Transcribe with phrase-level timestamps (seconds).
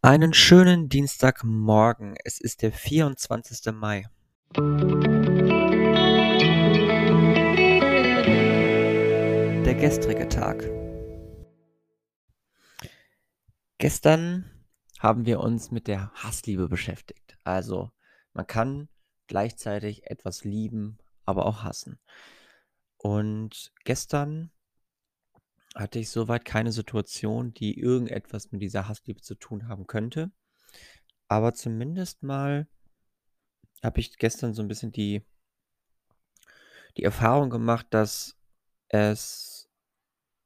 [0.00, 2.14] Einen schönen Dienstagmorgen.
[2.24, 3.74] Es ist der 24.
[3.74, 4.08] Mai.
[9.64, 10.62] Der gestrige Tag.
[13.78, 14.48] Gestern
[15.00, 17.36] haben wir uns mit der Hassliebe beschäftigt.
[17.42, 17.90] Also
[18.34, 18.88] man kann
[19.26, 21.98] gleichzeitig etwas lieben, aber auch hassen.
[22.98, 24.52] Und gestern
[25.78, 30.32] hatte ich soweit keine Situation, die irgendetwas mit dieser Hassliebe zu tun haben könnte.
[31.28, 32.66] Aber zumindest mal
[33.82, 35.22] habe ich gestern so ein bisschen die
[36.96, 38.36] die Erfahrung gemacht, dass
[38.88, 39.70] es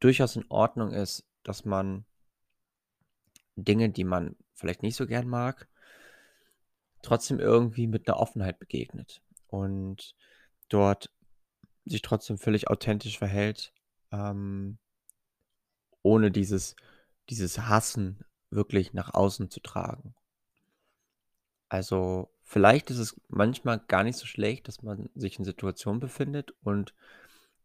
[0.01, 2.05] durchaus in Ordnung ist, dass man
[3.57, 5.67] Dinge, die man vielleicht nicht so gern mag,
[7.01, 10.15] trotzdem irgendwie mit einer Offenheit begegnet und
[10.69, 11.11] dort
[11.87, 13.73] sich trotzdem völlig authentisch verhält,
[14.11, 14.79] ähm
[16.03, 16.77] ohne dieses
[17.31, 20.15] dieses Hassen wirklich nach außen zu tragen.
[21.73, 26.53] Also, vielleicht ist es manchmal gar nicht so schlecht, dass man sich in Situationen befindet
[26.63, 26.95] und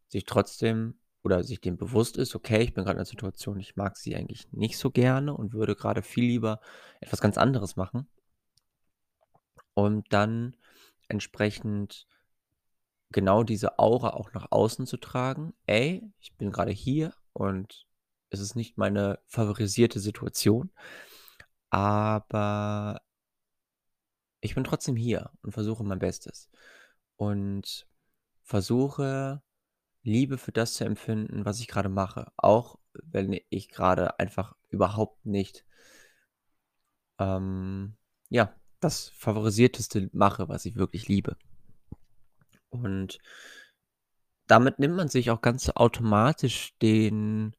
[0.08, 3.76] sich trotzdem oder sich dem bewusst ist: „Okay, ich bin gerade in 'ner Situation, ich
[3.76, 6.60] mag sie eigentlich nicht so gerne und würde gerade viel lieber
[7.00, 8.08] etwas ganz anderes machen.“
[9.76, 10.56] Und dann
[11.08, 12.04] entsprechend
[13.12, 17.86] genau diese Aura auch nach außen zu tragen: „Ey, ich bin gerade hier und
[18.30, 20.70] es ist nicht meine favorisierte Situation,
[21.70, 23.02] aber
[24.40, 26.50] ich bin trotzdem hier und versuche mein Bestes
[27.16, 27.86] und
[28.42, 29.42] versuche,
[30.02, 35.26] Liebe für das zu empfinden, was ich gerade mache, auch wenn ich gerade einfach überhaupt
[35.26, 35.64] nicht
[37.18, 37.96] ähm,
[38.28, 41.36] ja, das Favorisierteste mache, was ich wirklich liebe.
[42.70, 43.18] Und
[44.46, 47.54] damit nimmt man sich auch ganz automatisch den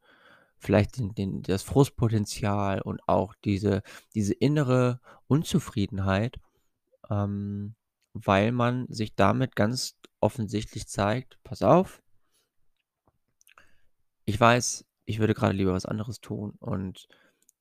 [0.59, 3.83] vielleicht den den das Frustpotenzial und auch diese
[4.15, 6.39] diese innere Unzufriedenheit,
[7.09, 7.75] ähm,
[8.13, 12.01] weil man sich damit ganz offensichtlich zeigt: „Pass auf
[14.25, 17.07] ich weiß, ich würde gerade lieber was anderes tun und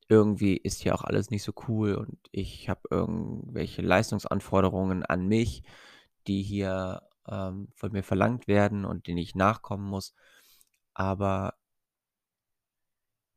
[0.08, 5.62] irgendwie ist hier auch alles nicht so cool und ich habe irgendwelche Leistungsanforderungen an mich,
[6.26, 10.14] die hier, ähm, von mir verlangt werden und denen ich nachkommen muss.
[10.94, 11.54] Aber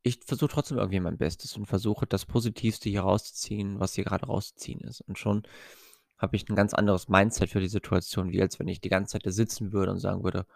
[0.02, 4.26] ich versuche trotzdem irgendwie mein Bestes und versuche, das Positivste hier rauszuziehen, was hier gerade
[4.26, 5.00] rauszuziehen ist.
[5.02, 5.42] Und schon
[6.18, 9.12] habe ich ein ganz anderes Mindset für die Situation, wie als wenn ich die ganze
[9.12, 10.46] Zeit da sitzen würde und sagen würde: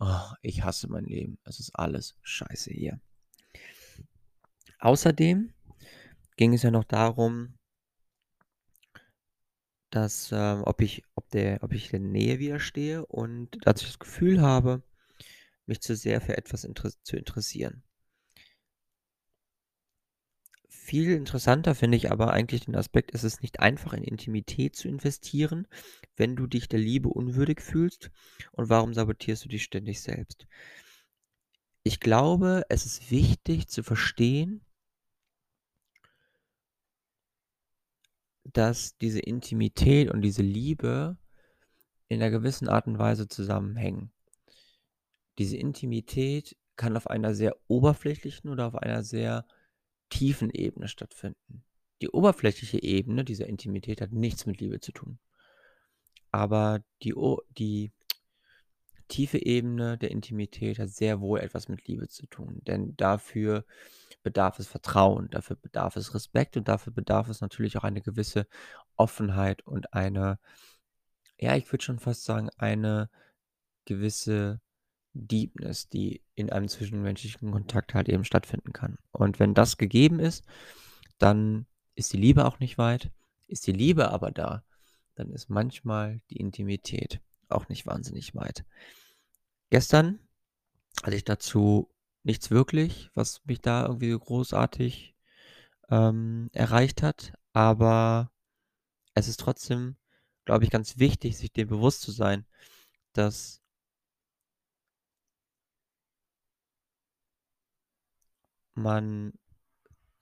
[0.00, 1.38] „Oh, ich hasse mein Leben.
[1.44, 3.00] Es ist alles scheiße hier.“
[4.78, 5.52] Außerdem
[6.36, 7.54] ging es ja noch darum
[9.90, 13.98] dass, ähm ob ich ob der ob ich der Nähe widerstehe und dass ich das
[13.98, 14.82] Gefühl habe,
[15.66, 17.83] mich zu sehr für etwas interess zu interessieren.
[20.86, 24.86] Viel interessanter finde ich aber eigentlich den Aspekt, es ist nicht einfach in Intimität zu
[24.86, 25.66] investieren,
[26.14, 28.10] wenn du dich der Liebe unwürdig fühlst
[28.52, 30.46] und warum sabotierst du dich ständig selbst?
[31.86, 34.64] Ich glaube, es ist wichtig zu verstehen
[38.52, 41.16] dass diese Intimität und diese Liebe
[42.08, 44.10] in 'ner gewissen Art und Weise zusammenhängen.
[45.38, 49.44] Diese Intimität kann auf einer sehr oberflächlichen oder auf einer sehr
[50.10, 51.64] tiefen Ebene stattfinden.
[52.02, 55.18] Die oberflächliche Ebene dieser Intimität hat nichts mit Liebe zu tun.
[56.30, 57.14] Aber die
[57.56, 57.92] die
[59.08, 63.64] tiefe Ebene der Intimität hat sehr wohl etwas mit Liebe zu tun, denn dafür
[64.22, 68.46] bedarf es Vertrauen, dafür bedarf es Respekt und dafür bedarf es natürlich auch eine gewisse
[68.96, 70.38] Offenheit und eine
[71.38, 73.10] ja, ich würde schon fast sagen, eine
[73.84, 74.60] gewisse
[75.14, 78.98] Deepness, die in einem zwischenmenschlichen Kontakt halt eben stattfinden kann.
[79.12, 80.44] Und wenn das gegeben ist,
[81.18, 83.10] dann ist die Liebe auch nicht weit.
[83.46, 84.64] Ist die Liebe aber da,
[85.14, 88.64] dann ist manchmal die Intimität auch nicht wahnsinnig weit.
[89.70, 90.18] Gestern
[91.02, 91.90] hatte ich dazu
[92.22, 95.14] nichts wirklich, was mich da irgendwie großartig,
[95.90, 98.32] ähm, erreicht hat, aber
[99.14, 99.96] es ist trotzdem,
[100.44, 102.46] glaube ich, ganz wichtig, sich dem bewusst zu sein,
[103.12, 103.63] dass
[108.74, 109.32] man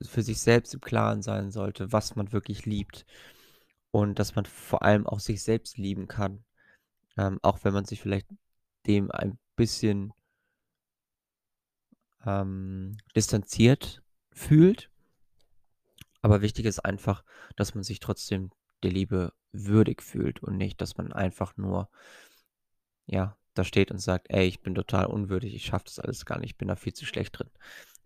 [0.03, 3.07] für sich selbst im Klaren sein sollte, was man wirklich liebt
[3.91, 6.45] und dass man vor allem auch sich selbst lieben kann,
[7.19, 8.29] ähm, auch wenn man sich vielleicht
[8.87, 10.13] dem ein bisschen
[12.27, 14.03] ähm, distanziert
[14.33, 14.91] fühlt.
[16.23, 17.25] Aber wichtig ist einfach,
[17.57, 18.51] dass man sich trotzdem
[18.83, 21.89] der Liebe würdig fühlt und nicht, dass man einfach nur,
[23.07, 26.39] ja, da steht und sagt: „Ey, ich bin total unwürdig, ich schaffe das alles gar
[26.39, 27.51] nicht, ich bin da viel zu schlecht drin.“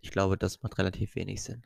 [0.07, 1.65] ich glaube, das macht relativ wenig Sinn.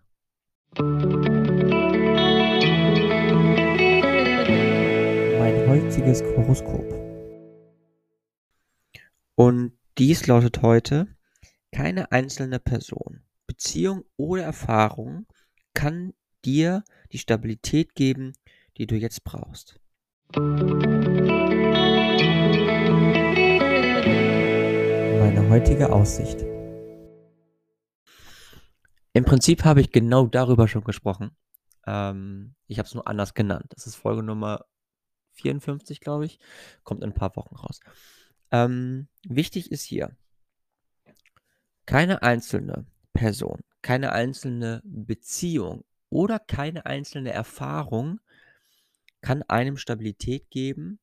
[5.39, 6.87] Mein heutiges Horoskop.
[9.35, 11.09] Und dies lautet heute,
[11.71, 15.27] keine einzelne Person, Beziehung oder Erfahrung
[15.75, 16.83] kann dir
[17.13, 18.33] die Stabilität geben,
[18.79, 19.79] die du jetzt brauchst.
[20.35, 20.81] Meine
[25.51, 26.43] heutige Aussicht.
[29.13, 31.37] Im Prinzip habe ich genau darüber schon gesprochen.
[31.87, 33.67] Ähm, ich habe es nur anders genannt.
[33.71, 34.67] Das ist Folge Nummer
[35.33, 36.39] 54, glaube ich.
[36.85, 37.81] Kommt in ein paar Wochen raus.
[38.53, 40.17] Ähm, wichtig ist hier,
[41.87, 48.21] keine einzelne Person, keine einzelne Beziehung oder keine einzelne Erfahrung
[49.21, 50.99] kann einem Stabilität geben,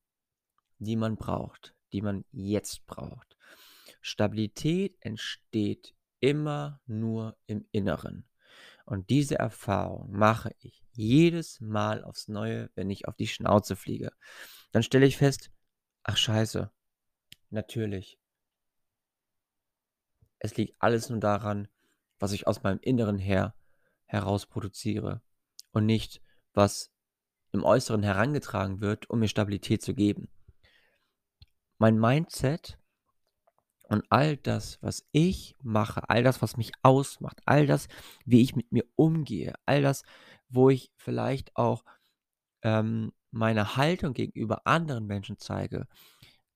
[0.79, 3.37] die man braucht, die man jetzt braucht.
[4.01, 8.27] Stabilität entsteht immer nur im Inneren.
[8.85, 14.11] Und diese Erfahrung mache ich jedes Mal aufs Neue, wenn ich auf die Schnauze fliege.
[14.71, 15.51] Dann stelle ich fest,
[16.03, 16.71] ach scheiße,
[17.49, 18.19] natürlich.
[20.39, 21.67] Es liegt alles nur daran,
[22.19, 23.55] was ich aus meinem Inneren her
[24.05, 25.21] heraus produziere
[25.71, 26.21] und nicht,
[26.53, 26.93] was
[27.51, 30.29] im Äußeren herangetragen wird, um mir Stabilität zu geben.
[31.77, 32.79] Mein Mindset
[33.89, 37.87] und all das, was ich mache, all das, was mich ausmacht, all das,
[38.25, 40.03] wie ich mit mir umgehe, all das,
[40.49, 41.83] wo ich vielleicht auch
[42.63, 45.87] ähm, meine Haltung gegenüber anderen Menschen zeige,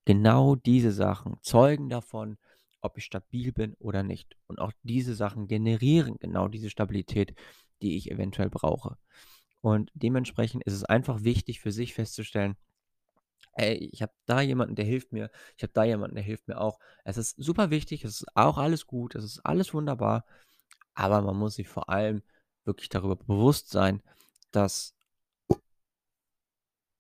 [0.06, 2.38] genau diese Sachen zeugen davon,
[2.82, 4.36] ob ich stabil bin oder nicht.
[4.48, 7.36] Und auch diese Sachen generieren genau diese Stabilität,
[7.82, 8.98] die ich eventuell brauche.
[9.62, 12.58] Und dementsprechend ist es einfach wichtig für sich festzustellen,
[13.54, 15.32] ey, ich habe da jemanden, der hilft mir.
[15.58, 16.80] Ich habe da jemanden, der hilft mir auch.
[17.04, 20.26] Es ist super wichtig, es ist auch alles gut, es ist alles wunderbar,
[20.94, 22.24] aber man muss sich vor allem
[22.66, 24.02] wirklich darüber bewusst sein,
[24.52, 24.96] dass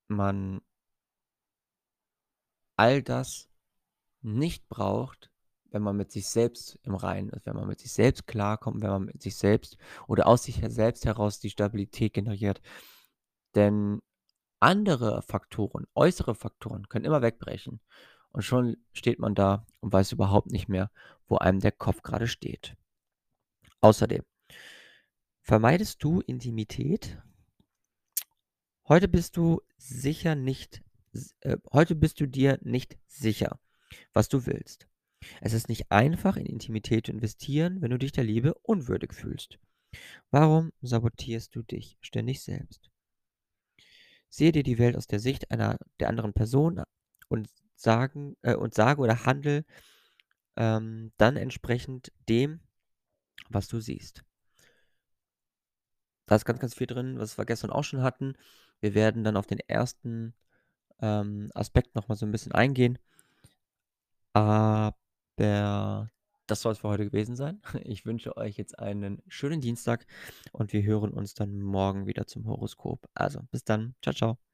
[0.07, 0.61] man
[2.75, 3.49] all das
[4.21, 5.31] nicht braucht,
[5.71, 8.89] wenn man mit sich selbst im Reinen ist, wenn man mit sich selbst klarkommt, wenn
[8.89, 9.77] man mit sich selbst
[10.07, 12.61] oder aus sich selbst heraus die Stabilität generiert.
[13.55, 14.01] Denn
[14.62, 17.81] andere Faktoren, äußere Faktoren können immer wegbrechen.
[18.31, 20.90] Und schon steht man da und weiß überhaupt nicht mehr,
[21.28, 22.78] wo einem der Kopf gerade steht.
[23.81, 24.24] Außerdem,
[25.42, 27.22] vermeidest du Intimität?
[28.88, 30.84] Heute bist du sicher nicht,
[31.42, 33.60] äh, heute bist du dir nicht sicher,
[34.13, 34.88] was du willst.
[35.40, 39.60] Es ist nicht einfach, in Intimität zu investieren, wenn du dich der Liebe unwürdig fühlst.
[40.30, 42.90] Warum sabotierst du dich ständig selbst?
[44.31, 46.81] Sehe dir die Welt aus der Sicht einer der anderen Person
[47.28, 49.66] und sagen äh, und sage oder handle
[50.56, 52.62] ähm, dann entsprechend dem,
[53.50, 54.24] was du siehst.
[56.28, 58.36] Da ist ganz, ganz viel drin, was wir gestern auch schon hatten.
[58.80, 60.34] Wir werden dann auf den ersten
[61.01, 62.98] ähm, Aspekt nochmal so ein bisschen eingehen.
[64.31, 64.95] Aber
[66.51, 67.62] das soll es für heute gewesen sein.
[67.83, 70.06] Ich wünsche euch jetzt einen schönen Dienstag
[70.51, 73.07] und wir hören uns dann morgen wieder zum Horoskop.
[73.13, 73.95] Also bis dann.
[74.01, 74.50] Ciao, ciao.